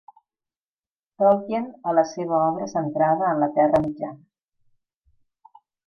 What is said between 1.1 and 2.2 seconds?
Tolkien a la